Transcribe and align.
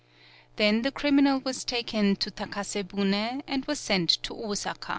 Then 0.55 0.81
the 0.81 0.89
criminal 0.91 1.41
was 1.41 1.63
taken 1.63 2.15
to 2.15 2.31
Takase 2.31 2.87
bune 2.87 3.13
and 3.45 3.65
was 3.65 3.79
sent 3.79 4.09
to 4.23 4.33
Osaka. 4.33 4.89